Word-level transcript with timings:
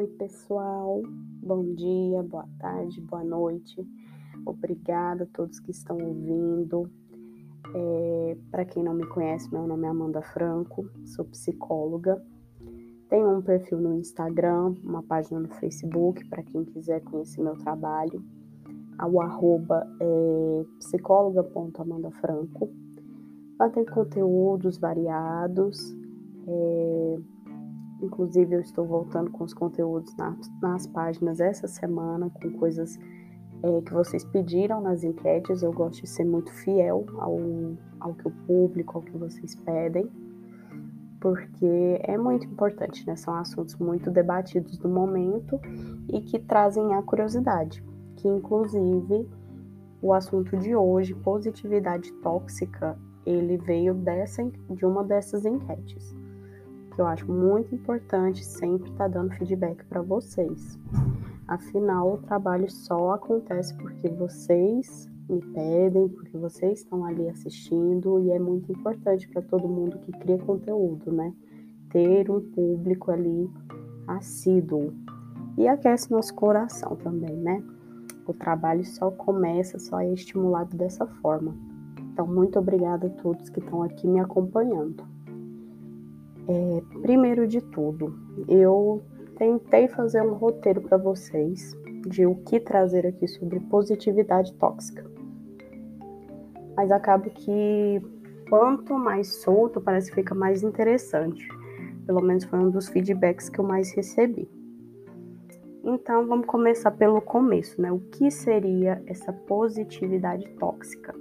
Oi, 0.00 0.06
pessoal. 0.16 1.02
Bom 1.42 1.74
dia, 1.74 2.22
boa 2.22 2.48
tarde, 2.58 3.02
boa 3.02 3.22
noite. 3.22 3.86
Obrigada 4.46 5.24
a 5.24 5.26
todos 5.26 5.60
que 5.60 5.72
estão 5.72 5.98
ouvindo. 5.98 6.90
É, 7.74 8.38
Para 8.50 8.64
quem 8.64 8.82
não 8.82 8.94
me 8.94 9.06
conhece, 9.06 9.52
meu 9.52 9.66
nome 9.66 9.86
é 9.86 9.90
Amanda 9.90 10.22
Franco, 10.22 10.88
sou 11.04 11.26
psicóloga. 11.26 12.24
Tenho 13.10 13.28
um 13.28 13.42
perfil 13.42 13.78
no 13.78 13.94
Instagram, 13.94 14.74
uma 14.82 15.02
página 15.02 15.38
no 15.38 15.48
Facebook, 15.48 16.24
para 16.30 16.42
quem 16.42 16.64
quiser 16.64 17.02
conhecer 17.02 17.42
meu 17.42 17.56
trabalho. 17.56 18.24
O 19.06 19.20
arroba 19.20 19.86
é 20.00 20.64
psicóloga.amandafranco. 20.78 22.70
Lá 23.60 23.70
tem 23.70 23.84
conteúdos 23.84 24.76
variados. 24.78 25.94
É, 26.48 27.18
Inclusive, 28.02 28.54
eu 28.54 28.60
estou 28.60 28.86
voltando 28.86 29.30
com 29.30 29.44
os 29.44 29.52
conteúdos 29.52 30.16
nas, 30.16 30.50
nas 30.60 30.86
páginas 30.86 31.38
essa 31.38 31.68
semana, 31.68 32.30
com 32.30 32.50
coisas 32.52 32.98
é, 33.62 33.80
que 33.82 33.92
vocês 33.92 34.24
pediram 34.24 34.80
nas 34.80 35.04
enquetes. 35.04 35.62
Eu 35.62 35.72
gosto 35.72 36.02
de 36.02 36.08
ser 36.08 36.24
muito 36.24 36.50
fiel 36.50 37.04
ao, 37.18 37.38
ao 38.00 38.14
que 38.14 38.26
o 38.26 38.30
público, 38.46 38.96
ao 38.96 39.02
que 39.02 39.16
vocês 39.16 39.54
pedem, 39.54 40.10
porque 41.20 42.00
é 42.02 42.16
muito 42.16 42.46
importante, 42.46 43.06
né? 43.06 43.16
São 43.16 43.34
assuntos 43.34 43.76
muito 43.76 44.10
debatidos 44.10 44.78
no 44.78 44.88
momento 44.88 45.60
e 46.08 46.22
que 46.22 46.38
trazem 46.38 46.94
a 46.94 47.02
curiosidade. 47.02 47.84
Que, 48.16 48.28
inclusive, 48.28 49.28
o 50.00 50.14
assunto 50.14 50.56
de 50.56 50.74
hoje, 50.74 51.14
positividade 51.14 52.10
tóxica, 52.22 52.98
ele 53.30 53.56
veio 53.56 53.94
dessa, 53.94 54.42
de 54.70 54.84
uma 54.84 55.04
dessas 55.04 55.44
enquetes 55.44 56.14
que 56.90 57.00
eu 57.00 57.06
acho 57.06 57.32
muito 57.32 57.74
importante 57.74 58.44
sempre 58.44 58.90
estar 58.90 59.04
tá 59.04 59.08
dando 59.08 59.32
feedback 59.32 59.84
para 59.86 60.02
vocês. 60.02 60.78
Afinal, 61.48 62.14
o 62.14 62.18
trabalho 62.18 62.70
só 62.70 63.14
acontece 63.14 63.74
porque 63.76 64.08
vocês 64.08 65.10
me 65.28 65.40
pedem, 65.40 66.08
porque 66.08 66.36
vocês 66.36 66.80
estão 66.80 67.04
ali 67.04 67.28
assistindo 67.28 68.20
e 68.20 68.30
é 68.30 68.38
muito 68.38 68.70
importante 68.70 69.28
para 69.28 69.40
todo 69.40 69.66
mundo 69.68 69.98
que 70.00 70.12
cria 70.12 70.38
conteúdo, 70.38 71.10
né? 71.10 71.32
Ter 71.90 72.30
um 72.30 72.40
público 72.40 73.10
ali 73.10 73.50
assíduo 74.06 74.92
e 75.56 75.66
aquece 75.66 76.10
nosso 76.10 76.34
coração 76.34 76.96
também, 76.96 77.36
né? 77.36 77.62
O 78.26 78.34
trabalho 78.34 78.84
só 78.84 79.10
começa, 79.10 79.78
só 79.78 80.00
é 80.00 80.12
estimulado 80.12 80.76
dessa 80.76 81.06
forma. 81.06 81.69
Então, 82.12 82.26
muito 82.26 82.58
obrigada 82.58 83.06
a 83.06 83.10
todos 83.10 83.48
que 83.48 83.60
estão 83.60 83.82
aqui 83.82 84.06
me 84.06 84.20
acompanhando. 84.20 85.04
É, 86.48 86.82
primeiro 87.00 87.46
de 87.46 87.60
tudo, 87.60 88.14
eu 88.48 89.02
tentei 89.36 89.88
fazer 89.88 90.20
um 90.22 90.34
roteiro 90.34 90.80
para 90.80 90.96
vocês 90.96 91.76
de 92.06 92.26
o 92.26 92.34
que 92.34 92.58
trazer 92.58 93.06
aqui 93.06 93.28
sobre 93.28 93.60
positividade 93.60 94.52
tóxica. 94.54 95.08
Mas 96.76 96.90
acaba 96.90 97.28
que 97.30 98.02
quanto 98.48 98.94
mais 98.98 99.28
solto, 99.42 99.80
parece 99.80 100.10
que 100.10 100.16
fica 100.16 100.34
mais 100.34 100.62
interessante. 100.62 101.46
Pelo 102.06 102.20
menos 102.20 102.44
foi 102.44 102.58
um 102.58 102.70
dos 102.70 102.88
feedbacks 102.88 103.48
que 103.48 103.60
eu 103.60 103.64
mais 103.64 103.94
recebi. 103.94 104.48
Então 105.84 106.26
vamos 106.26 106.46
começar 106.46 106.90
pelo 106.90 107.20
começo, 107.20 107.80
né? 107.80 107.92
O 107.92 108.00
que 108.00 108.30
seria 108.30 109.02
essa 109.06 109.32
positividade 109.32 110.48
tóxica? 110.58 111.14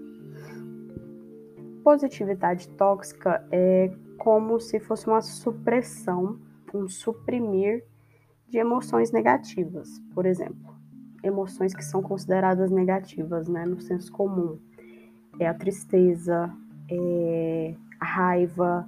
Positividade 1.89 2.69
tóxica 2.69 3.43
é 3.51 3.91
como 4.19 4.59
se 4.59 4.79
fosse 4.79 5.07
uma 5.07 5.23
supressão, 5.23 6.37
um 6.71 6.87
suprimir 6.87 7.83
de 8.47 8.59
emoções 8.59 9.11
negativas, 9.11 9.99
por 10.13 10.27
exemplo. 10.27 10.75
Emoções 11.23 11.73
que 11.73 11.83
são 11.83 12.03
consideradas 12.03 12.69
negativas, 12.69 13.47
né, 13.47 13.65
no 13.65 13.81
senso 13.81 14.11
comum. 14.11 14.59
É 15.39 15.47
a 15.47 15.53
tristeza, 15.55 16.55
é 16.91 17.73
a 17.99 18.05
raiva, 18.05 18.87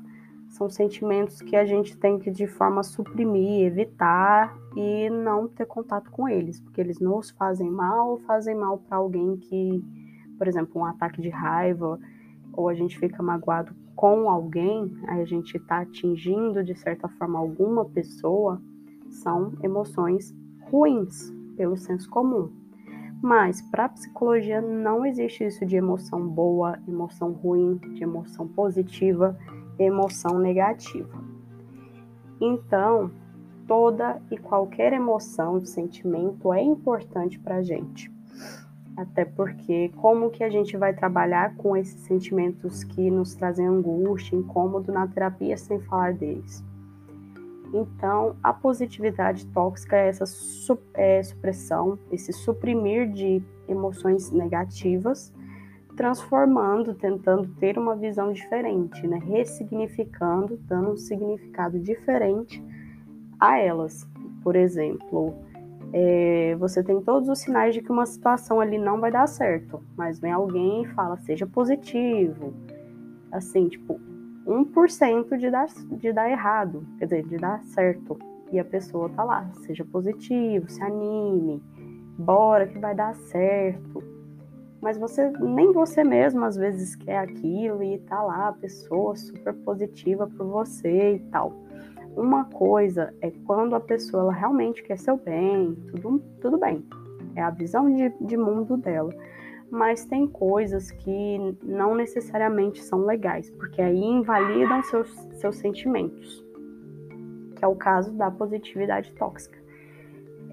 são 0.50 0.70
sentimentos 0.70 1.42
que 1.42 1.56
a 1.56 1.66
gente 1.66 1.98
tem 1.98 2.20
que 2.20 2.30
de 2.30 2.46
forma 2.46 2.84
suprimir, 2.84 3.66
evitar 3.66 4.56
e 4.76 5.10
não 5.10 5.48
ter 5.48 5.66
contato 5.66 6.12
com 6.12 6.30
eles, 6.30 6.60
porque 6.60 6.80
eles 6.80 7.00
nos 7.00 7.32
fazem 7.32 7.68
mal 7.68 8.12
ou 8.12 8.20
fazem 8.20 8.54
mal 8.54 8.78
para 8.78 8.98
alguém 8.98 9.38
que, 9.38 9.84
por 10.38 10.48
exemplo, 10.48 10.80
um 10.80 10.86
ataque 10.86 11.20
de 11.20 11.30
raiva, 11.30 12.00
ou 12.54 12.70
a 12.70 12.74
gente 12.74 12.98
fica 12.98 13.22
magoado 13.22 13.74
com 13.96 14.30
alguém, 14.30 14.92
a 15.08 15.24
gente 15.26 15.58
está 15.58 15.80
atingindo 15.80 16.64
de 16.64 16.76
certa 16.76 17.08
forma 17.08 17.40
alguma 17.40 17.86
pessoa, 17.86 18.62
são 19.10 19.54
emoções 19.62 20.36
ruins, 20.70 21.32
pelo 21.56 21.78
senso 21.78 22.10
comum. 22.10 22.52
Mas 23.22 23.62
para 23.62 23.86
a 23.86 23.90
psicologia 23.90 24.62
não 24.62 25.06
existe 25.06 25.46
isso 25.46 25.66
de 25.66 25.76
emoção 25.76 26.28
boa, 26.28 26.80
emoção 26.88 27.32
ruim, 27.34 27.78
de 27.94 28.04
emoção 28.04 28.48
positiva, 28.48 29.38
emoção 29.78 30.40
negativa. 30.40 31.24
Então, 32.40 33.12
toda 33.68 34.20
e 34.32 34.38
qualquer 34.38 34.94
emoção, 34.94 35.64
sentimento 35.64 36.52
é 36.52 36.64
importante 36.64 37.40
para 37.40 37.58
a 37.58 37.62
gente. 37.62 38.12
Até 39.02 39.26
porque 39.26 39.90
como 39.98 40.30
que 40.30 40.44
a 40.44 40.50
gente 40.50 40.78
vai 40.78 40.94
trabalhar 40.94 41.56
com 41.56 41.76
esses 41.76 42.02
sentimentos 42.02 42.84
que 42.84 43.10
nos 43.10 43.34
trazem 43.34 43.66
angústia, 43.66 44.36
incômodo 44.36 44.92
na 44.92 45.08
terapia 45.08 45.58
sem 45.58 45.80
falar 45.80 46.14
deles? 46.14 46.64
Então, 47.74 48.36
a 48.44 48.54
positividade 48.54 49.48
tóxica 49.48 49.96
é 49.96 50.10
essa 50.10 50.26
é, 50.94 51.24
supressão, 51.24 51.98
esse 52.12 52.32
suprimir 52.32 53.10
de 53.10 53.42
emoções 53.68 54.30
negativas, 54.30 55.34
transformando, 55.98 56.94
tentando 56.94 57.48
ter 57.56 57.80
uma 57.80 57.96
visão 57.96 58.32
diferente, 58.32 59.08
né? 59.08 59.18
ressignificando, 59.18 60.58
dando 60.68 60.92
um 60.92 60.98
significado 60.98 61.80
diferente 61.80 62.64
a 63.40 63.58
elas. 63.58 64.08
Por 64.44 64.56
exemplo, 64.56 65.34
é, 65.94 66.56
você 66.58 66.84
tem 66.84 67.02
todos 67.02 67.28
os 67.28 67.40
sinais 67.40 67.74
de 67.74 67.82
que 67.82 67.92
uma 67.92 68.06
situação 68.06 68.60
ali 68.60 68.78
não 68.78 69.00
vai 69.00 69.12
dar 69.12 69.28
certo, 69.28 69.84
mas 69.96 70.20
vem 70.20 70.32
alguém 70.32 70.84
e 70.84 70.88
fala, 70.88 71.18
seja 71.18 71.46
positivo. 71.46 72.54
Assim, 73.32 73.68
tipo, 73.68 74.00
1% 74.46 75.38
de 75.38 75.50
dar, 75.50 75.68
de 75.68 76.14
dar 76.14 76.30
errado, 76.30 76.86
quer 76.98 77.06
dizer, 77.06 77.24
de 77.28 77.38
dar 77.38 77.62
certo. 77.64 78.18
E 78.52 78.60
a 78.60 78.66
pessoa 78.66 79.10
tá 79.10 79.24
lá, 79.24 79.50
seja 79.66 79.86
positivo, 79.86 80.70
se 80.70 80.82
anime, 80.84 81.64
bora 82.18 82.68
que 82.68 82.78
vai 82.80 82.94
dar 82.94 83.16
certo. 83.16 84.04
Mas 84.82 84.98
você, 84.98 85.30
nem 85.40 85.72
você 85.72 86.04
mesmo 86.04 86.44
às 86.44 86.58
vezes 86.58 86.96
quer 86.96 87.20
aquilo 87.20 87.84
e 87.84 88.00
tá 88.00 88.22
lá 88.22 88.50
a 88.50 88.54
pessoa 88.54 89.16
super 89.16 89.54
positiva 89.54 90.28
por 90.28 90.48
você 90.48 91.16
e 91.16 91.20
tal. 91.32 91.54
Uma 92.16 92.46
coisa 92.46 93.14
é 93.22 93.32
quando 93.46 93.76
a 93.76 93.80
pessoa 93.80 94.24
ela 94.24 94.34
realmente 94.34 94.84
quer 94.84 94.98
seu 94.98 95.18
bem, 95.18 95.76
tudo, 95.88 96.20
tudo 96.42 96.58
bem. 96.58 96.86
É 97.36 97.42
a 97.42 97.50
visão 97.50 97.90
de, 97.94 98.10
de 98.20 98.36
mundo 98.36 98.76
dela. 98.76 99.14
Mas 99.70 100.04
tem 100.04 100.28
coisas 100.28 100.92
que 100.92 101.58
não 101.64 101.96
necessariamente 101.96 102.84
são 102.84 103.06
legais, 103.06 103.50
porque 103.52 103.82
aí 103.82 104.04
invalidam 104.04 104.84
seus, 104.84 105.10
seus 105.36 105.56
sentimentos, 105.56 106.46
que 107.56 107.64
é 107.64 107.68
o 107.68 107.76
caso 107.76 108.12
da 108.14 108.30
positividade 108.30 109.14
tóxica. 109.14 109.58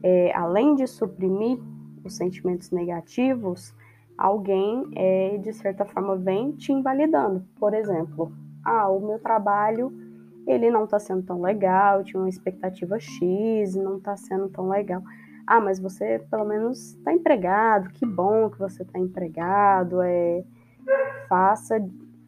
É, 0.04 0.32
além 0.36 0.76
de 0.76 0.86
suprimir 0.86 1.58
os 2.04 2.16
sentimentos 2.16 2.70
negativos, 2.70 3.74
alguém, 4.16 4.88
é, 4.94 5.38
de 5.38 5.52
certa 5.52 5.84
forma, 5.84 6.14
vem 6.14 6.52
te 6.52 6.72
invalidando. 6.72 7.44
Por 7.58 7.74
exemplo, 7.74 8.32
ah, 8.64 8.88
o 8.88 9.00
meu 9.00 9.18
trabalho 9.18 9.92
ele 10.50 10.70
não 10.70 10.84
está 10.84 10.98
sendo 10.98 11.22
tão 11.22 11.40
legal, 11.40 12.02
tinha 12.02 12.20
uma 12.20 12.28
expectativa 12.28 12.98
X, 12.98 13.74
não 13.74 13.98
está 13.98 14.16
sendo 14.16 14.48
tão 14.48 14.68
legal. 14.68 15.02
Ah, 15.46 15.60
mas 15.60 15.78
você 15.78 16.18
pelo 16.30 16.44
menos 16.44 16.94
está 16.94 17.12
empregado, 17.12 17.90
que 17.90 18.06
bom 18.06 18.50
que 18.50 18.58
você 18.58 18.82
está 18.82 18.98
empregado, 18.98 20.02
é, 20.02 20.44
faça, 21.28 21.76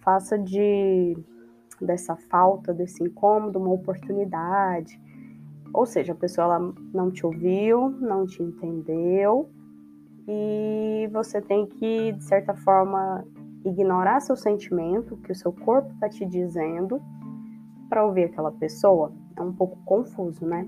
faça 0.01 0.39
de 0.39 1.17
dessa 1.81 2.15
falta, 2.15 2.75
desse 2.75 3.03
incômodo, 3.03 3.59
uma 3.59 3.73
oportunidade. 3.73 5.01
Ou 5.73 5.87
seja, 5.87 6.13
a 6.13 6.17
pessoa 6.17 6.45
ela 6.45 6.75
não 6.93 7.11
te 7.11 7.25
ouviu, 7.25 7.91
não 7.91 8.27
te 8.27 8.43
entendeu, 8.43 9.49
e 10.29 11.09
você 11.13 11.41
tem 11.41 11.67
que, 11.67 12.13
de 12.13 12.25
certa 12.25 12.55
forma, 12.55 13.25
ignorar 13.65 14.21
seu 14.21 14.37
sentimento, 14.37 15.17
que 15.19 15.33
o 15.33 15.35
seu 15.35 15.53
corpo 15.53 15.93
está 15.93 16.09
te 16.09 16.25
dizendo, 16.25 17.01
para 17.91 18.07
ouvir 18.07 18.25
aquela 18.25 18.53
pessoa 18.53 19.13
é 19.37 19.43
um 19.43 19.53
pouco 19.53 19.77
confuso, 19.85 20.47
né? 20.47 20.67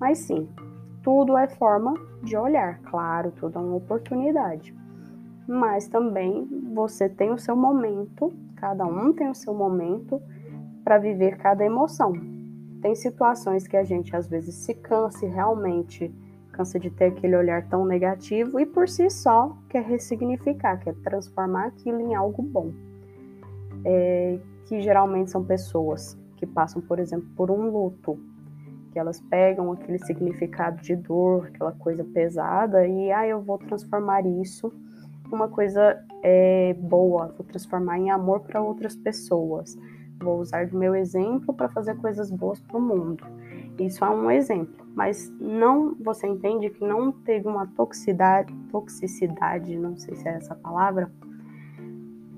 Mas 0.00 0.20
sim, 0.20 0.48
tudo 1.02 1.36
é 1.36 1.46
forma 1.46 1.92
de 2.22 2.36
olhar, 2.38 2.80
claro, 2.80 3.30
tudo 3.32 3.58
é 3.58 3.62
uma 3.62 3.76
oportunidade. 3.76 4.74
Mas 5.46 5.88
também 5.88 6.48
você 6.72 7.08
tem 7.08 7.30
o 7.30 7.38
seu 7.38 7.54
momento, 7.54 8.32
Cada 8.60 8.84
um 8.84 9.12
tem 9.14 9.30
o 9.30 9.34
seu 9.34 9.54
momento 9.54 10.20
para 10.84 10.98
viver 10.98 11.38
cada 11.38 11.64
emoção. 11.64 12.12
Tem 12.82 12.94
situações 12.94 13.66
que 13.66 13.76
a 13.76 13.82
gente 13.82 14.14
às 14.14 14.28
vezes 14.28 14.54
se 14.54 14.74
cansa 14.74 15.24
e 15.24 15.28
realmente 15.28 16.14
cansa 16.52 16.78
de 16.78 16.90
ter 16.90 17.06
aquele 17.06 17.36
olhar 17.36 17.66
tão 17.68 17.86
negativo 17.86 18.60
e 18.60 18.66
por 18.66 18.86
si 18.86 19.08
só 19.08 19.56
quer 19.70 19.82
ressignificar, 19.82 20.78
quer 20.78 20.94
transformar 20.96 21.68
aquilo 21.68 22.00
em 22.00 22.14
algo 22.14 22.42
bom. 22.42 22.70
É, 23.82 24.38
que 24.70 24.80
geralmente 24.80 25.32
são 25.32 25.44
pessoas 25.44 26.16
que 26.36 26.46
passam, 26.46 26.80
por 26.80 27.00
exemplo, 27.00 27.28
por 27.36 27.50
um 27.50 27.70
luto, 27.70 28.16
que 28.92 29.00
elas 29.00 29.20
pegam 29.20 29.72
aquele 29.72 29.98
significado 29.98 30.80
de 30.80 30.94
dor, 30.94 31.46
aquela 31.48 31.72
coisa 31.72 32.04
pesada, 32.04 32.86
e 32.86 33.10
ah, 33.10 33.26
eu 33.26 33.42
vou 33.42 33.58
transformar 33.58 34.24
isso 34.24 34.72
em 35.28 35.34
uma 35.34 35.48
coisa 35.48 36.00
é, 36.22 36.72
boa, 36.74 37.34
vou 37.36 37.44
transformar 37.44 37.98
em 37.98 38.12
amor 38.12 38.40
para 38.42 38.62
outras 38.62 38.94
pessoas, 38.94 39.76
vou 40.22 40.38
usar 40.38 40.68
do 40.68 40.78
meu 40.78 40.94
exemplo 40.94 41.52
para 41.52 41.68
fazer 41.68 41.96
coisas 41.96 42.30
boas 42.30 42.60
para 42.60 42.76
o 42.76 42.80
mundo. 42.80 43.24
Isso 43.76 44.04
é 44.04 44.10
um 44.10 44.30
exemplo, 44.30 44.86
mas 44.94 45.32
não 45.40 45.96
você 45.98 46.28
entende 46.28 46.70
que 46.70 46.84
não 46.84 47.10
teve 47.10 47.48
uma 47.48 47.66
toxicidade, 47.66 48.54
toxicidade, 48.70 49.76
não 49.76 49.96
sei 49.96 50.14
se 50.14 50.28
é 50.28 50.34
essa 50.34 50.54
palavra, 50.54 51.10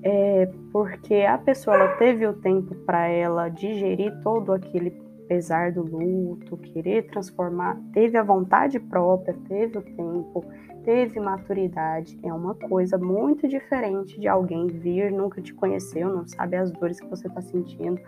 é 0.03 0.51
porque 0.71 1.15
a 1.15 1.37
pessoa 1.37 1.77
ela 1.77 1.95
teve 1.95 2.27
o 2.27 2.33
tempo 2.33 2.75
para 2.85 3.07
ela 3.07 3.47
digerir 3.47 4.13
todo 4.21 4.51
aquele 4.51 4.91
pesar 5.29 5.71
do 5.71 5.81
luto, 5.81 6.57
querer 6.57 7.07
transformar, 7.07 7.79
teve 7.93 8.17
a 8.17 8.23
vontade 8.23 8.79
própria, 8.79 9.33
teve 9.47 9.77
o 9.77 9.81
tempo, 9.81 10.45
teve 10.83 11.19
maturidade. 11.19 12.19
É 12.21 12.33
uma 12.33 12.53
coisa 12.53 12.97
muito 12.97 13.47
diferente 13.47 14.19
de 14.19 14.27
alguém 14.27 14.67
vir, 14.67 15.11
nunca 15.11 15.41
te 15.41 15.53
conheceu, 15.53 16.09
não 16.09 16.27
sabe 16.27 16.57
as 16.57 16.69
dores 16.71 16.99
que 16.99 17.07
você 17.07 17.27
está 17.27 17.41
sentindo, 17.41 17.99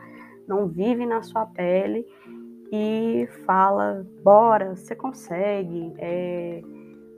não 0.46 0.68
vive 0.68 1.06
na 1.06 1.22
sua 1.24 1.46
pele 1.46 2.06
e 2.72 3.26
fala: 3.46 4.06
bora, 4.22 4.76
você 4.76 4.94
consegue. 4.94 5.94
É, 5.98 6.62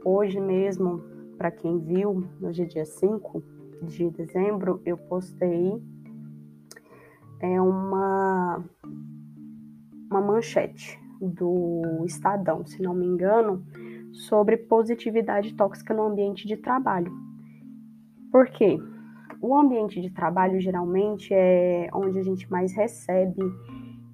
hoje 0.06 0.39
mesmo, 0.39 1.03
para 1.35 1.50
quem 1.50 1.79
viu, 1.79 2.24
hoje 2.41 2.62
é 2.62 2.65
dia 2.65 2.85
5 2.85 3.56
de 3.83 4.09
dezembro, 4.09 4.81
eu 4.85 4.97
postei 4.97 5.81
é 7.39 7.62
uma, 7.62 8.63
uma 10.09 10.21
manchete 10.21 11.00
do 11.21 12.03
Estadão, 12.06 12.65
se 12.65 12.81
não 12.81 12.94
me 12.94 13.06
engano, 13.06 13.63
sobre 14.12 14.57
positividade 14.57 15.53
tóxica 15.53 15.94
no 15.94 16.03
ambiente 16.03 16.47
de 16.47 16.57
trabalho. 16.57 17.12
Por 18.31 18.47
quê? 18.47 18.79
O 19.41 19.56
ambiente 19.56 20.01
de 20.01 20.09
trabalho 20.09 20.59
geralmente 20.59 21.33
é 21.33 21.89
onde 21.94 22.18
a 22.18 22.24
gente 22.24 22.50
mais 22.50 22.74
recebe 22.74 23.41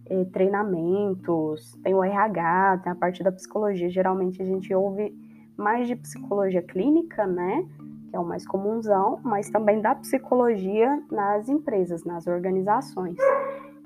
é, 0.06 0.26
treinamentos, 0.26 1.78
tem 1.82 1.94
o 1.94 2.04
RH, 2.04 2.82
tem 2.84 2.92
a 2.92 2.96
parte 2.96 3.24
da 3.24 3.32
psicologia. 3.32 3.90
Geralmente 3.90 4.42
a 4.42 4.46
gente 4.46 4.74
ouve 4.74 5.16
mais 5.58 5.88
de 5.88 5.96
psicologia 5.96 6.62
clínica, 6.62 7.26
né? 7.26 7.66
Que 8.14 8.18
é 8.18 8.20
o 8.20 8.24
mais 8.24 8.46
comunzão, 8.46 9.20
mas 9.24 9.50
também 9.50 9.82
da 9.82 9.96
psicologia 9.96 11.02
nas 11.12 11.50
empresas, 11.50 12.04
nas 12.04 12.28
organizações, 12.28 13.18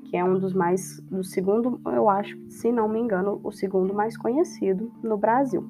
que 0.03 0.17
é 0.17 0.23
um 0.23 0.37
dos 0.37 0.53
mais, 0.53 0.99
do 1.09 1.23
segundo, 1.23 1.79
eu 1.85 2.09
acho, 2.09 2.37
se 2.49 2.69
não 2.69 2.89
me 2.89 2.99
engano, 2.99 3.39
o 3.41 3.53
segundo 3.53 3.93
mais 3.93 4.17
conhecido 4.17 4.91
no 5.01 5.17
Brasil. 5.17 5.65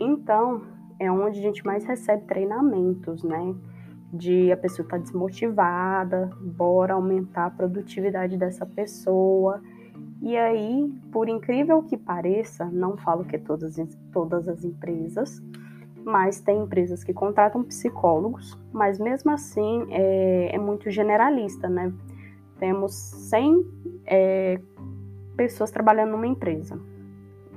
Então, 0.00 0.62
é 0.98 1.12
onde 1.12 1.38
a 1.38 1.42
gente 1.42 1.66
mais 1.66 1.84
recebe 1.84 2.24
treinamentos, 2.24 3.22
né? 3.22 3.54
De 4.10 4.50
a 4.50 4.56
pessoa 4.56 4.86
estar 4.86 4.96
tá 4.96 5.02
desmotivada, 5.02 6.30
bora 6.40 6.94
aumentar 6.94 7.44
a 7.44 7.50
produtividade 7.50 8.38
dessa 8.38 8.64
pessoa. 8.64 9.60
E 10.22 10.34
aí, 10.34 10.90
por 11.12 11.28
incrível 11.28 11.82
que 11.82 11.98
pareça, 11.98 12.64
não 12.72 12.96
falo 12.96 13.22
que 13.22 13.38
todas, 13.38 13.76
todas 14.10 14.48
as 14.48 14.64
empresas, 14.64 15.42
mas 16.04 16.40
tem 16.40 16.62
empresas 16.62 17.04
que 17.04 17.12
contratam 17.12 17.62
psicólogos, 17.62 18.58
mas 18.72 18.98
mesmo 18.98 19.30
assim 19.30 19.86
é, 19.90 20.54
é 20.54 20.58
muito 20.58 20.90
generalista, 20.90 21.68
né? 21.68 21.92
Temos 22.58 22.94
100 22.94 23.66
é, 24.06 24.60
pessoas 25.36 25.70
trabalhando 25.70 26.12
numa 26.12 26.26
empresa. 26.26 26.78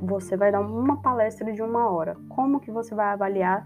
Você 0.01 0.35
vai 0.35 0.51
dar 0.51 0.61
uma 0.61 1.01
palestra 1.01 1.51
de 1.53 1.61
uma 1.61 1.89
hora. 1.89 2.17
Como 2.29 2.59
que 2.59 2.71
você 2.71 2.93
vai 2.93 3.07
avaliar 3.07 3.63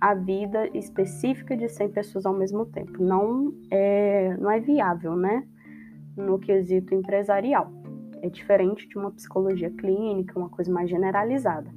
a 0.00 0.14
vida 0.14 0.68
específica 0.76 1.56
de 1.56 1.68
100 1.68 1.88
pessoas 1.90 2.26
ao 2.26 2.34
mesmo 2.34 2.66
tempo? 2.66 3.02
Não 3.02 3.52
é, 3.70 4.36
não 4.38 4.50
é 4.50 4.60
viável, 4.60 5.16
né? 5.16 5.46
No 6.16 6.38
quesito 6.38 6.94
empresarial. 6.94 7.72
É 8.22 8.28
diferente 8.28 8.88
de 8.88 8.96
uma 8.96 9.10
psicologia 9.10 9.70
clínica, 9.70 10.38
uma 10.38 10.48
coisa 10.48 10.72
mais 10.72 10.88
generalizada. 10.88 11.70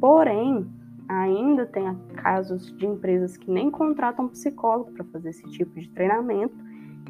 Porém, 0.00 0.66
ainda 1.08 1.66
tem 1.66 1.94
casos 2.16 2.76
de 2.76 2.86
empresas 2.86 3.36
que 3.36 3.50
nem 3.50 3.70
contratam 3.70 4.28
psicólogo 4.28 4.92
para 4.92 5.04
fazer 5.04 5.30
esse 5.30 5.48
tipo 5.50 5.80
de 5.80 5.88
treinamento 5.90 6.54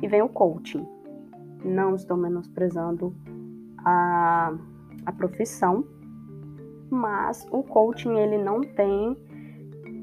e 0.00 0.06
vem 0.06 0.22
o 0.22 0.28
coaching. 0.28 0.86
Não 1.64 1.94
estou 1.94 2.16
menosprezando 2.16 3.12
a, 3.78 4.54
a 5.04 5.12
profissão, 5.12 5.84
mas 6.88 7.46
o 7.50 7.62
coaching 7.62 8.16
ele 8.16 8.38
não 8.38 8.60
tem 8.60 9.16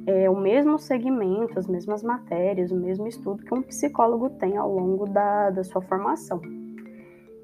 é, 0.06 0.30
o 0.30 0.36
mesmo 0.36 0.78
segmento, 0.78 1.58
as 1.58 1.68
mesmas 1.68 2.04
matérias, 2.04 2.72
o 2.72 2.76
mesmo 2.76 3.08
estudo 3.08 3.44
que 3.44 3.54
um 3.54 3.62
psicólogo 3.62 4.30
tem 4.32 4.58
ao 4.58 4.72
longo 4.72 5.06
da, 5.06 5.50
da 5.50 5.64
sua 5.64 5.82
formação. 5.82 6.42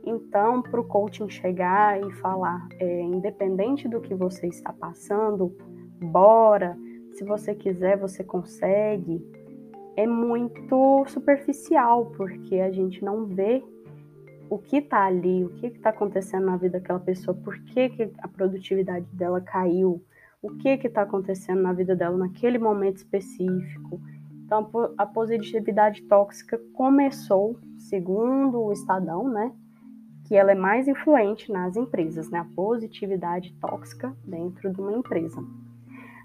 Então, 0.04 0.62
para 0.62 0.82
o 0.82 0.84
coaching 0.84 1.30
chegar 1.30 2.00
e 2.02 2.12
falar, 2.14 2.68
é, 2.80 3.02
independente 3.02 3.88
do 3.88 4.02
que 4.02 4.14
você 4.16 4.48
está 4.48 4.74
passando, 4.74 5.56
bora, 6.02 6.78
se 7.14 7.24
você 7.24 7.54
quiser, 7.54 7.98
você 7.98 8.24
consegue, 8.24 9.24
é 9.96 10.08
muito 10.08 11.06
superficial, 11.08 12.08
porque 12.18 12.56
a 12.56 12.72
gente 12.72 13.04
não 13.04 13.26
vê 13.26 13.64
o 14.50 14.58
que 14.58 14.78
está 14.78 15.06
ali, 15.06 15.46
o 15.46 15.50
que 15.50 15.68
está 15.68 15.92
acontecendo 15.92 16.46
na 16.46 16.58
vida 16.58 16.80
daquela 16.80 17.00
pessoa, 17.00 17.36
por 17.36 17.58
que, 17.64 17.90
que 17.90 18.12
a 18.18 18.28
produtividade 18.28 19.06
dela 19.14 19.40
caiu, 19.40 20.04
o 20.42 20.50
que 20.58 20.70
está 20.70 21.04
acontecendo 21.04 21.62
na 21.62 21.72
vida 21.72 21.96
dela 21.96 22.18
naquele 22.18 22.58
momento 22.58 22.98
específico. 22.98 24.02
Então, 24.44 24.70
a 24.98 25.06
positividade 25.06 26.02
tóxica 26.04 26.60
começou, 26.74 27.58
segundo 27.78 28.60
o 28.60 28.74
Estadão, 28.74 29.30
né, 29.30 29.54
que 30.28 30.36
ela 30.36 30.52
é 30.52 30.56
mais 30.56 30.88
influente 30.88 31.52
nas 31.52 31.78
empresas, 31.78 32.30
né, 32.30 32.40
a 32.40 32.56
positividade 32.56 33.54
tóxica 33.62 34.16
dentro 34.26 34.74
de 34.74 34.82
uma 34.82 34.94
empresa. 34.94 35.42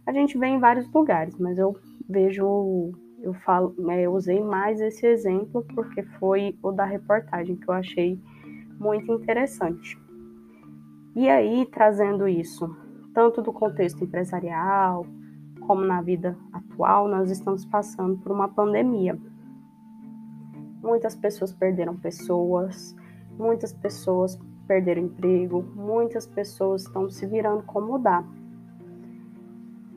A 0.06 0.12
gente 0.12 0.38
vê 0.38 0.46
em 0.46 0.60
vários 0.60 0.88
lugares, 0.92 1.36
mas 1.36 1.58
eu 1.58 1.76
vejo, 2.08 2.92
eu 3.20 3.34
falo, 3.44 3.74
né, 3.76 4.02
eu 4.02 4.14
usei 4.14 4.40
mais 4.40 4.80
esse 4.80 5.04
exemplo 5.04 5.66
porque 5.74 6.04
foi 6.20 6.56
o 6.62 6.70
da 6.70 6.84
reportagem 6.84 7.56
que 7.56 7.68
eu 7.68 7.74
achei 7.74 8.22
muito 8.78 9.12
interessante. 9.12 9.98
E 11.16 11.28
aí, 11.28 11.66
trazendo 11.66 12.28
isso, 12.28 12.76
tanto 13.12 13.42
do 13.42 13.52
contexto 13.52 14.04
empresarial, 14.04 15.04
como 15.66 15.84
na 15.84 16.00
vida 16.00 16.38
atual, 16.52 17.08
nós 17.08 17.28
estamos 17.28 17.64
passando 17.64 18.16
por 18.18 18.30
uma 18.30 18.46
pandemia. 18.48 19.18
Muitas 20.80 21.16
pessoas 21.16 21.52
perderam 21.52 21.96
pessoas, 21.96 22.94
muitas 23.36 23.72
pessoas 23.72 24.38
perderam 24.68 25.02
emprego, 25.02 25.64
muitas 25.74 26.28
pessoas 26.28 26.82
estão 26.82 27.10
se 27.10 27.26
virando 27.26 27.64
como 27.64 27.98
dá 27.98 28.24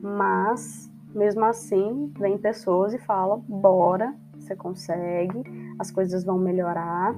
mas 0.00 0.90
mesmo 1.14 1.44
assim 1.44 2.12
vem 2.18 2.38
pessoas 2.38 2.94
e 2.94 2.98
falam: 2.98 3.44
bora, 3.48 4.14
você 4.38 4.56
consegue, 4.56 5.42
as 5.78 5.90
coisas 5.90 6.24
vão 6.24 6.38
melhorar, 6.38 7.14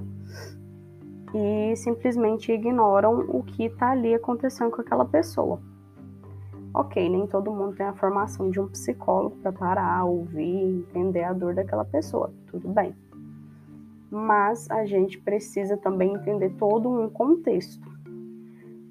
e 1.34 1.74
simplesmente 1.76 2.52
ignoram 2.52 3.20
o 3.28 3.42
que 3.42 3.64
está 3.64 3.90
ali 3.90 4.14
acontecendo 4.14 4.70
com 4.70 4.80
aquela 4.80 5.04
pessoa. 5.04 5.60
Ok, 6.74 7.06
nem 7.06 7.26
todo 7.26 7.52
mundo 7.52 7.76
tem 7.76 7.84
a 7.84 7.92
formação 7.92 8.50
de 8.50 8.58
um 8.58 8.66
psicólogo 8.68 9.36
para 9.36 9.52
parar, 9.52 10.04
ouvir, 10.04 10.86
entender 10.88 11.22
a 11.22 11.32
dor 11.32 11.54
daquela 11.54 11.84
pessoa, 11.84 12.32
tudo 12.46 12.68
bem. 12.68 12.94
Mas 14.10 14.70
a 14.70 14.84
gente 14.86 15.18
precisa 15.18 15.76
também 15.76 16.14
entender 16.14 16.50
todo 16.58 16.88
um 16.88 17.10
contexto 17.10 17.91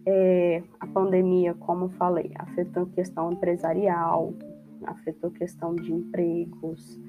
é, 0.06 0.64
a 0.80 0.88
pandemia, 0.88 1.54
como 1.54 1.90
falei, 1.90 2.32
afetou 2.36 2.86
questão 2.88 3.32
empresarial, 3.32 4.34
afetou 4.86 5.32
questão 5.32 5.76
de 5.76 5.94
empregos. 5.94 7.00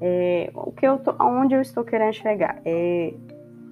É, 0.00 0.50
o 0.54 0.72
que 0.72 0.86
eu 0.86 0.98
tô, 0.98 1.14
onde 1.20 1.54
eu 1.54 1.60
estou 1.60 1.84
querendo 1.84 2.14
chegar 2.14 2.60
é 2.64 3.12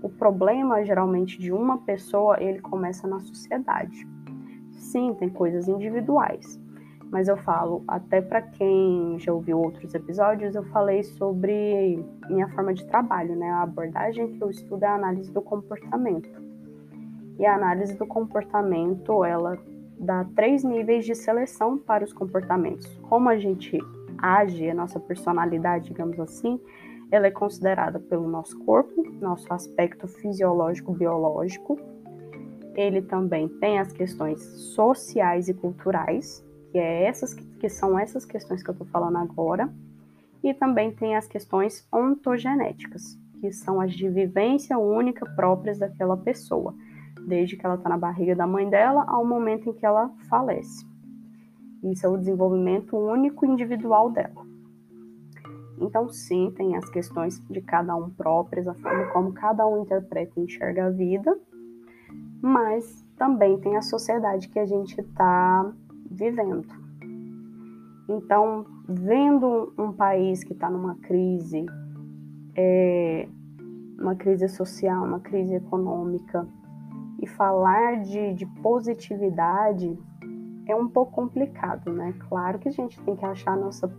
o 0.03 0.09
problema 0.09 0.85
geralmente 0.85 1.39
de 1.39 1.53
uma 1.53 1.79
pessoa 1.79 2.41
ele 2.43 2.61
começa 2.61 3.07
na 3.07 3.21
sociedade. 3.21 4.07
Sim, 4.73 5.15
tem 5.15 5.29
coisas 5.29 5.69
individuais. 5.69 6.61
mas 7.11 7.27
eu 7.27 7.39
falo, 7.39 7.83
até 7.89 8.21
para 8.21 8.43
quem 8.43 9.19
já 9.19 9.33
ouviu 9.33 9.59
outros 9.59 9.95
episódios, 9.95 10.55
eu 10.55 10.63
falei 10.65 11.03
sobre 11.03 12.05
minha 12.29 12.47
forma 12.51 12.75
de 12.75 12.87
trabalho, 12.87 13.35
né? 13.35 13.49
A 13.49 13.63
abordagem 13.63 14.35
que 14.35 14.45
eu 14.45 14.51
estudo 14.51 14.83
é 14.83 14.89
a 14.89 14.95
análise 14.95 15.33
do 15.33 15.41
comportamento. 15.41 16.48
E 17.39 17.47
a 17.47 17.55
análise 17.55 17.97
do 17.97 18.07
comportamento, 18.07 19.25
ela 19.25 19.57
dá 19.99 20.25
três 20.35 20.65
níveis 20.65 21.05
de 21.05 21.15
seleção 21.15 21.79
para 21.79 22.05
os 22.05 22.13
comportamentos. 22.13 22.87
Como 23.03 23.29
a 23.29 23.39
gente 23.39 23.79
age, 24.19 24.69
a 24.69 24.75
nossa 24.75 24.99
personalidade, 24.99 25.87
digamos 25.87 26.19
assim, 26.19 26.61
ela 27.11 27.27
é 27.27 27.31
considerada 27.31 27.99
pelo 27.99 28.29
nosso 28.29 28.59
corpo, 28.65 29.03
nosso 29.21 29.53
aspecto 29.53 30.07
fisiológico 30.07 30.93
biológico. 30.93 31.79
Ele 32.75 33.03
também 33.03 33.49
tem 33.49 33.79
as 33.79 33.93
questões 33.93 34.41
sociais 34.75 35.49
e 35.49 35.55
culturais, 35.55 36.45
que 36.71 36.79
é 36.79 37.05
essas 37.05 37.35
que 37.35 37.69
são 37.69 37.99
essas 37.99 38.25
questões 38.25 38.63
que 38.63 38.71
eu 38.71 38.73
estou 38.73 38.87
falando 38.89 39.17
agora, 39.17 39.73
e 40.43 40.55
também 40.55 40.93
tem 40.93 41.17
as 41.17 41.27
questões 41.27 41.87
ontogenéticas, 41.93 43.19
que 43.41 43.53
são 43.53 43.81
as 43.81 43.93
de 43.93 44.09
vivência 44.09 44.79
única 44.79 45.27
próprias 45.35 45.79
daquela 45.79 46.17
pessoa, 46.17 46.75
desde 47.27 47.57
que 47.57 47.65
ela 47.65 47.77
está 47.77 47.89
na 47.89 47.99
barriga 47.99 48.35
da 48.35 48.47
mãe 48.47 48.69
dela 48.69 49.05
ao 49.09 49.25
momento 49.25 49.69
em 49.69 49.73
que 49.73 49.85
ela 49.85 50.11
falece. 50.29 50.87
Isso 51.83 52.07
é 52.07 52.09
o 52.09 52.17
desenvolvimento 52.17 52.97
único 52.97 53.47
individual 53.47 54.11
dela. 54.11 54.47
Então, 55.81 56.09
sim, 56.09 56.53
tem 56.57 56.77
as 56.77 56.89
questões 56.91 57.41
de 57.49 57.61
cada 57.61 57.95
um 57.95 58.11
próprias, 58.11 58.67
a 58.67 58.75
forma 58.75 59.07
como 59.13 59.33
cada 59.33 59.67
um 59.67 59.83
interpreta 59.83 60.33
e 60.37 60.45
enxerga 60.45 60.87
a 60.87 60.91
vida, 60.91 61.39
mas 62.43 63.05
também 63.17 63.59
tem 63.61 63.77
a 63.77 63.83
sociedade 63.83 64.49
que 64.49 64.59
a 64.59 64.67
gente 64.67 65.01
está 65.01 65.73
vivendo. 66.11 66.67
Então, 68.09 68.67
vendo 68.89 69.73
um 69.79 69.93
país 69.93 70.43
que 70.43 70.53
está 70.53 70.71
numa 70.71 70.97
crise, 70.97 71.67
é, 72.57 73.29
uma 73.99 74.15
crise 74.15 74.49
social, 74.49 75.05
uma 75.05 75.21
crise 75.21 75.55
econômica, 75.55 76.49
e 77.19 77.27
falar 77.27 78.03
de, 78.03 78.35
de 78.35 78.47
positividade 78.47 79.99
é 80.67 80.75
um 80.75 80.89
pouco 80.89 81.13
complicado, 81.13 81.93
né? 81.93 82.15
Claro 82.29 82.59
que 82.59 82.69
a 82.69 82.73
gente 82.73 83.01
tem 83.01 83.17
que 83.17 83.25
achar 83.25 83.57
nossa 83.57 83.91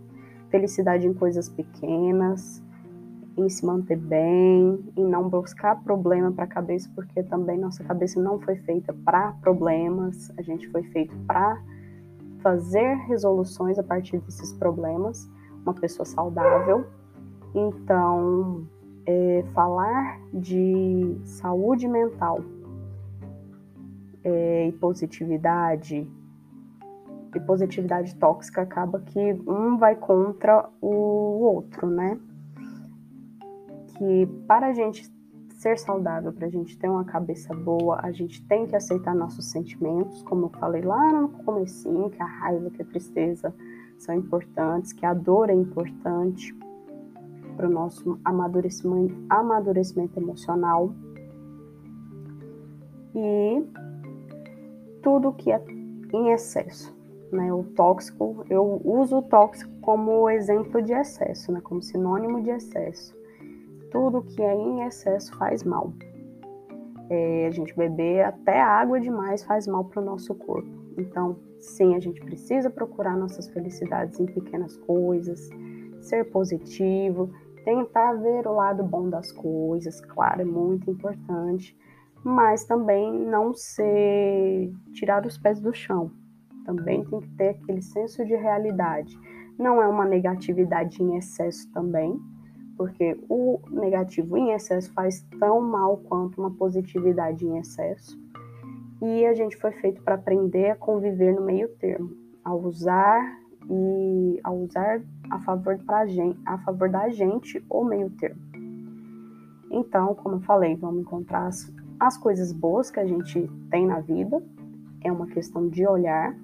felicidade 0.48 1.06
em 1.06 1.12
coisas 1.12 1.48
pequenas, 1.48 2.62
em 3.36 3.48
se 3.48 3.64
manter 3.64 3.96
bem, 3.96 4.84
em 4.96 5.04
não 5.04 5.28
buscar 5.28 5.82
problema 5.82 6.32
para 6.32 6.44
a 6.44 6.48
cabeça, 6.48 6.90
porque 6.94 7.22
também 7.22 7.58
nossa 7.58 7.82
cabeça 7.84 8.20
não 8.20 8.38
foi 8.40 8.56
feita 8.56 8.92
para 9.04 9.32
problemas, 9.40 10.32
a 10.36 10.42
gente 10.42 10.68
foi 10.68 10.82
feito 10.84 11.14
para 11.26 11.60
fazer 12.40 12.94
resoluções 13.06 13.78
a 13.78 13.82
partir 13.82 14.18
desses 14.20 14.52
problemas, 14.52 15.28
uma 15.62 15.74
pessoa 15.74 16.06
saudável. 16.06 16.86
Então, 17.54 18.66
é, 19.06 19.44
falar 19.52 20.20
de 20.32 21.18
saúde 21.24 21.88
mental 21.88 22.40
é, 24.24 24.68
e 24.68 24.72
positividade, 24.72 26.08
e 27.34 27.40
positividade 27.40 28.14
tóxica 28.16 28.62
acaba 28.62 29.00
que 29.00 29.32
um 29.46 29.76
vai 29.76 29.94
contra 29.94 30.68
o 30.80 30.88
outro, 31.42 31.88
né? 31.88 32.18
Que 33.96 34.26
para 34.46 34.68
a 34.68 34.72
gente 34.72 35.10
ser 35.60 35.78
saudável, 35.78 36.32
para 36.32 36.46
a 36.46 36.50
gente 36.50 36.78
ter 36.78 36.88
uma 36.88 37.04
cabeça 37.04 37.54
boa, 37.54 38.00
a 38.02 38.10
gente 38.10 38.42
tem 38.46 38.66
que 38.66 38.74
aceitar 38.74 39.14
nossos 39.14 39.50
sentimentos, 39.50 40.22
como 40.22 40.46
eu 40.46 40.50
falei 40.58 40.80
lá 40.82 41.12
no 41.12 41.28
comecinho, 41.28 42.08
que 42.08 42.22
a 42.22 42.26
raiva, 42.26 42.70
que 42.70 42.80
a 42.80 42.84
tristeza 42.84 43.54
são 43.98 44.14
importantes, 44.14 44.92
que 44.92 45.04
a 45.04 45.12
dor 45.12 45.50
é 45.50 45.54
importante 45.54 46.56
para 47.56 47.68
o 47.68 47.70
nosso 47.70 48.18
amadurecimento, 48.24 49.14
amadurecimento 49.28 50.18
emocional. 50.18 50.94
E 53.14 53.62
tudo 55.10 55.32
que 55.32 55.50
é 55.50 55.62
em 56.12 56.30
excesso, 56.30 56.94
né? 57.32 57.52
O 57.52 57.64
tóxico, 57.64 58.44
eu 58.48 58.80
uso 58.84 59.18
o 59.18 59.22
tóxico 59.22 59.72
como 59.80 60.28
exemplo 60.30 60.80
de 60.82 60.92
excesso, 60.92 61.52
né? 61.52 61.60
Como 61.60 61.82
sinônimo 61.82 62.42
de 62.42 62.50
excesso 62.50 63.18
tudo 63.90 64.22
que 64.22 64.40
é 64.40 64.54
em 64.54 64.82
excesso 64.82 65.36
faz 65.36 65.62
mal. 65.64 65.92
É, 67.08 67.46
a 67.48 67.50
gente 67.50 67.76
beber 67.76 68.24
até 68.24 68.60
água 68.60 69.00
demais 69.00 69.42
faz 69.42 69.66
mal 69.66 69.84
para 69.84 70.00
o 70.00 70.04
nosso 70.04 70.34
corpo. 70.34 70.70
Então, 70.96 71.36
sim, 71.58 71.94
a 71.94 72.00
gente 72.00 72.20
precisa 72.20 72.70
procurar 72.70 73.16
nossas 73.16 73.48
felicidades 73.48 74.20
em 74.20 74.26
pequenas 74.26 74.76
coisas, 74.76 75.50
ser 76.00 76.30
positivo, 76.30 77.30
tentar 77.64 78.14
ver 78.14 78.46
o 78.46 78.54
lado 78.54 78.82
bom 78.84 79.10
das 79.10 79.32
coisas, 79.32 80.00
claro, 80.00 80.42
é 80.42 80.44
muito 80.44 80.90
importante, 80.90 81.76
mas 82.24 82.64
também 82.64 83.12
não 83.12 83.54
ser 83.54 84.72
tirar 84.92 85.24
os 85.26 85.38
pés 85.38 85.60
do 85.60 85.72
chão. 85.72 86.10
Também 86.64 87.04
tem 87.04 87.20
que 87.20 87.30
ter 87.30 87.48
aquele 87.50 87.82
senso 87.82 88.24
de 88.24 88.34
realidade. 88.34 89.18
Não 89.58 89.82
é 89.82 89.88
uma 89.88 90.04
negatividade 90.04 91.02
em 91.02 91.16
excesso 91.16 91.70
também, 91.72 92.18
porque 92.76 93.18
o 93.28 93.60
negativo 93.70 94.36
em 94.36 94.52
excesso 94.52 94.92
faz 94.92 95.22
tão 95.38 95.60
mal 95.60 95.98
quanto 95.98 96.40
uma 96.40 96.50
positividade 96.50 97.46
em 97.46 97.58
excesso. 97.58 98.18
E 99.02 99.24
a 99.26 99.34
gente 99.34 99.56
foi 99.56 99.72
feito 99.72 100.02
para 100.02 100.14
aprender 100.14 100.70
a 100.70 100.76
conviver 100.76 101.34
no 101.34 101.42
meio 101.42 101.68
termo, 101.76 102.10
a 102.44 102.54
usar 102.54 103.38
e 103.68 104.40
a 104.44 104.50
usar 104.50 105.02
a 105.30 105.38
favor 105.40 105.78
pra 105.84 106.06
gente, 106.06 106.38
a 106.44 106.58
favor 106.58 106.88
da 106.90 107.08
gente 107.08 107.64
o 107.68 107.84
meio 107.84 108.10
termo. 108.10 108.40
Então, 109.70 110.14
como 110.14 110.36
eu 110.36 110.40
falei, 110.40 110.74
vamos 110.74 111.02
encontrar 111.02 111.46
as, 112.00 112.14
as 112.14 112.18
coisas 112.18 112.52
boas 112.52 112.90
que 112.90 112.98
a 112.98 113.06
gente 113.06 113.48
tem 113.70 113.86
na 113.86 114.00
vida, 114.00 114.42
é 115.04 115.12
uma 115.12 115.26
questão 115.26 115.68
de 115.68 115.86
olhar, 115.86 116.34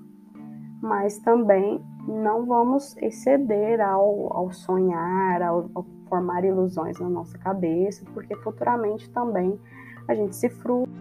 mas 0.83 1.19
também 1.19 1.83
não 2.07 2.47
vamos 2.47 2.97
exceder 2.99 3.81
ao, 3.81 4.37
ao 4.37 4.53
sonhar, 4.53 5.43
ao, 5.43 5.71
ao 5.75 5.85
formar 6.09 6.45
ilusões 6.45 7.01
na 7.01 7.09
nossa 7.09 7.37
cabeça, 7.39 8.05
porque 8.15 8.37
futuramente 8.37 9.11
também 9.11 9.59
a 10.07 10.15
gente 10.15 10.37
se 10.37 10.49
frustra. 10.49 10.95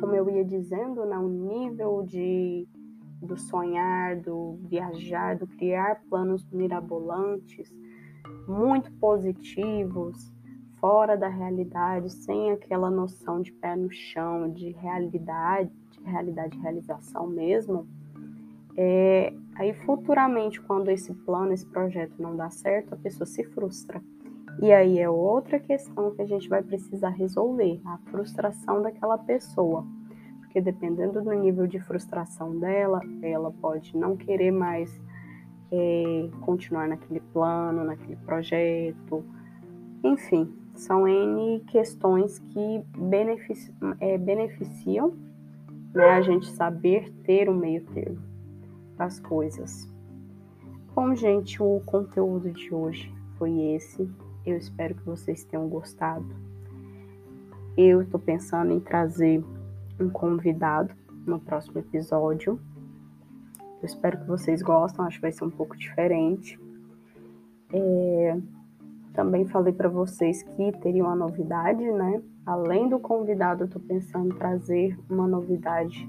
Como 0.00 0.14
eu 0.14 0.28
ia 0.30 0.44
dizendo, 0.44 1.04
né, 1.04 1.16
o 1.16 1.28
nível 1.28 2.02
de 2.02 2.66
do 3.20 3.36
sonhar, 3.36 4.16
do 4.16 4.58
viajar, 4.62 5.36
do 5.36 5.46
criar 5.46 6.02
planos 6.08 6.46
mirabolantes, 6.50 7.72
muito 8.48 8.90
positivos, 8.92 10.32
fora 10.80 11.16
da 11.16 11.28
realidade, 11.28 12.10
sem 12.10 12.52
aquela 12.52 12.90
noção 12.90 13.42
de 13.42 13.52
pé 13.52 13.76
no 13.76 13.90
chão, 13.90 14.50
de 14.50 14.70
realidade, 14.70 15.70
realidade 16.04 16.56
e 16.56 16.60
realização 16.60 17.26
mesmo, 17.26 17.86
é, 18.76 19.34
aí 19.56 19.74
futuramente, 19.74 20.60
quando 20.60 20.88
esse 20.90 21.12
plano, 21.12 21.52
esse 21.52 21.66
projeto 21.66 22.14
não 22.18 22.34
dá 22.36 22.48
certo, 22.50 22.94
a 22.94 22.96
pessoa 22.96 23.26
se 23.26 23.44
frustra. 23.44 24.02
E 24.62 24.72
aí 24.72 24.98
é 24.98 25.08
outra 25.08 25.58
questão 25.58 26.10
que 26.14 26.22
a 26.22 26.26
gente 26.26 26.48
vai 26.48 26.62
precisar 26.62 27.10
resolver, 27.10 27.80
a 27.84 27.98
frustração 28.10 28.82
daquela 28.82 29.18
pessoa. 29.18 29.86
Porque 30.50 30.60
dependendo 30.60 31.22
do 31.22 31.32
nível 31.32 31.68
de 31.68 31.78
frustração 31.78 32.58
dela, 32.58 33.00
ela 33.22 33.52
pode 33.52 33.96
não 33.96 34.16
querer 34.16 34.50
mais 34.50 35.00
é, 35.70 36.28
continuar 36.40 36.88
naquele 36.88 37.20
plano, 37.20 37.84
naquele 37.84 38.16
projeto. 38.16 39.24
Enfim, 40.02 40.52
são 40.74 41.06
N 41.06 41.60
questões 41.68 42.40
que 42.40 42.82
benefici 42.98 43.72
é, 44.00 44.18
beneficiam 44.18 45.14
né? 45.94 46.10
A 46.10 46.20
gente 46.20 46.50
saber 46.50 47.12
ter 47.24 47.48
o 47.48 47.52
um 47.52 47.56
meio 47.56 47.84
termo 47.86 48.18
das 48.96 49.18
coisas. 49.20 49.88
Bom, 50.94 51.14
gente, 51.14 51.62
o 51.62 51.80
conteúdo 51.86 52.50
de 52.50 52.74
hoje 52.74 53.12
foi 53.38 53.56
esse. 53.74 54.08
Eu 54.44 54.56
espero 54.56 54.94
que 54.94 55.04
vocês 55.04 55.44
tenham 55.44 55.68
gostado. 55.68 56.28
Eu 57.76 58.02
estou 58.02 58.20
pensando 58.20 58.72
em 58.72 58.80
trazer 58.80 59.42
um 60.00 60.08
convidado 60.08 60.94
no 61.26 61.38
próximo 61.38 61.78
episódio. 61.78 62.58
Eu 63.82 63.86
espero 63.86 64.18
que 64.18 64.26
vocês 64.26 64.62
gostem, 64.62 65.04
acho 65.04 65.16
que 65.16 65.22
vai 65.22 65.32
ser 65.32 65.44
um 65.44 65.50
pouco 65.50 65.76
diferente. 65.76 66.58
É, 67.72 68.36
também 69.12 69.46
falei 69.46 69.72
para 69.72 69.88
vocês 69.88 70.42
que 70.42 70.72
teria 70.80 71.04
uma 71.04 71.14
novidade, 71.14 71.82
né? 71.82 72.22
Além 72.44 72.88
do 72.88 72.98
convidado, 72.98 73.62
eu 73.62 73.66
estou 73.66 73.80
pensando 73.82 74.34
em 74.34 74.38
trazer 74.38 74.98
uma 75.08 75.26
novidade 75.26 76.08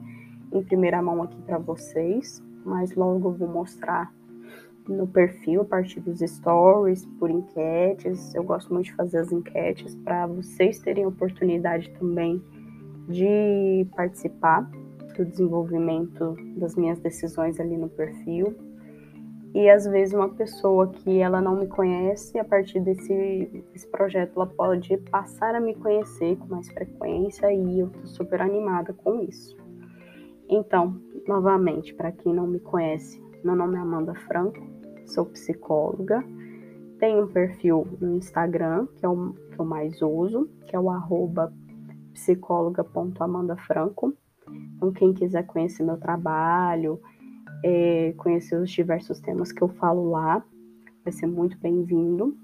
em 0.52 0.64
primeira 0.64 1.02
mão 1.02 1.22
aqui 1.22 1.40
para 1.44 1.58
vocês, 1.58 2.44
mas 2.66 2.96
logo 2.96 3.30
eu 3.30 3.34
vou 3.34 3.48
mostrar 3.48 4.12
no 4.88 5.08
perfil 5.08 5.62
a 5.62 5.66
partir 5.66 6.00
dos 6.02 6.20
stories, 6.20 7.06
por 7.20 7.30
enquetes. 7.30 8.34
Eu 8.34 8.44
gosto 8.44 8.74
muito 8.74 8.86
de 8.86 8.94
fazer 8.94 9.20
as 9.20 9.32
enquetes 9.32 9.96
para 9.96 10.28
vocês 10.28 10.80
terem 10.80 11.06
oportunidade 11.06 11.90
também 11.92 12.42
de 13.08 13.88
participar 13.96 14.70
do 15.16 15.26
desenvolvimento 15.26 16.36
das 16.58 16.76
minhas 16.76 17.00
decisões 17.00 17.60
ali 17.60 17.78
no 17.78 17.90
perfil. 17.90 18.56
E 19.54 19.70
às 19.70 19.86
vezes 19.86 20.14
uma 20.14 20.30
pessoa 20.30 20.88
que 20.88 21.20
ela 21.20 21.42
não 21.42 21.58
me 21.58 21.68
conhece, 21.68 22.40
a 22.40 22.44
partir 22.44 22.80
desse, 22.80 23.64
desse 23.74 23.88
projeto, 23.88 24.34
ela 24.38 24.48
pode 24.48 24.96
passar 25.10 25.54
a 25.56 25.60
me 25.60 25.76
conhecer 25.76 26.38
com 26.38 26.48
mais 26.48 26.70
frequência 26.72 27.52
e 27.52 27.80
eu 27.80 27.90
tô 27.90 28.06
super 28.08 28.42
animada 28.42 28.94
com 28.94 29.22
isso. 29.24 29.58
Então, 30.48 30.96
novamente, 31.28 31.94
para 31.94 32.12
quem 32.12 32.34
não 32.34 32.48
me 32.48 32.60
conhece, 32.60 33.22
meu 33.44 33.56
nome 33.56 33.76
é 33.76 33.80
Amanda 33.80 34.16
Franco, 34.16 34.66
sou 35.06 35.26
psicóloga, 35.26 36.24
tenho 37.00 37.24
um 37.24 37.28
perfil 37.28 37.88
no 38.00 38.16
Instagram, 38.18 38.88
que 38.96 39.06
é 39.06 39.10
o 39.10 39.34
que 39.34 39.60
eu 39.60 39.66
mais 39.66 40.02
uso, 40.02 40.50
que 40.68 40.76
é 40.76 40.80
o 40.80 40.90
arroba 40.90 41.52
psicóloga.amandafranco. 42.22 44.14
Então, 44.76 44.92
quem 44.92 45.14
quiser 45.14 45.46
conhecer 45.46 45.84
meu 45.84 45.98
trabalho, 45.98 47.00
é, 47.64 48.14
conhecer 48.18 48.56
os 48.58 48.70
diversos 48.70 49.20
temas 49.20 49.52
que 49.52 49.62
eu 49.62 49.70
falo 49.70 50.10
lá, 50.10 50.44
vai 51.04 51.12
ser 51.12 51.28
muito 51.28 51.58
bem-vindo. 51.58 52.36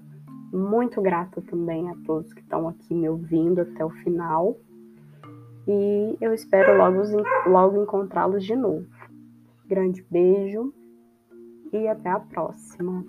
Muito 0.52 1.00
grata 1.02 1.42
também 1.42 1.90
a 1.90 1.94
todos 2.06 2.32
que 2.32 2.40
estão 2.40 2.68
aqui 2.68 2.94
me 2.94 3.08
ouvindo 3.08 3.60
até 3.60 3.84
o 3.84 3.90
final. 3.90 4.56
E 5.66 6.16
eu 6.20 6.32
espero 6.32 6.78
logo, 6.78 7.02
logo 7.46 7.82
encontrá-los 7.82 8.44
de 8.44 8.56
novo. 8.56 8.86
Grande 9.66 10.04
beijo 10.10 10.72
e 11.72 11.86
até 11.86 12.08
a 12.08 12.18
próxima. 12.18 13.04